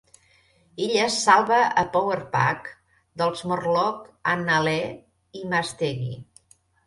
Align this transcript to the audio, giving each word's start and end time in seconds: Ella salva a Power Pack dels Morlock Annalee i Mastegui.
Ella 0.85 1.03
salva 1.15 1.59
a 1.81 1.83
Power 1.97 2.15
Pack 2.31 2.71
dels 3.21 3.45
Morlock 3.51 4.33
Annalee 4.33 4.89
i 5.41 5.45
Mastegui. 5.55 6.11